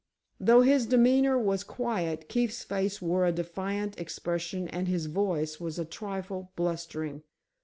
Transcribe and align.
Though 0.39 0.61
his 0.61 0.87
demeanor 0.87 1.37
was 1.37 1.63
quiet, 1.63 2.27
Keefe's 2.27 2.63
face 2.63 3.03
wore 3.03 3.23
a 3.27 3.31
defiant 3.31 3.99
expression 3.99 4.67
and 4.69 4.87
his 4.87 5.05
voice 5.05 5.59
was 5.59 5.77
a 5.77 5.85
trifle 5.85 6.51
blustering. 6.55 7.21